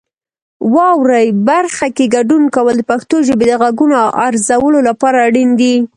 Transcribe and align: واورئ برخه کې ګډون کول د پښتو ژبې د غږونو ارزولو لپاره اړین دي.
واورئ 0.73 1.27
برخه 1.49 1.87
کې 1.95 2.05
ګډون 2.15 2.43
کول 2.55 2.75
د 2.79 2.83
پښتو 2.91 3.15
ژبې 3.27 3.45
د 3.49 3.53
غږونو 3.61 3.95
ارزولو 4.25 4.79
لپاره 4.89 5.17
اړین 5.27 5.49
دي. 5.61 5.75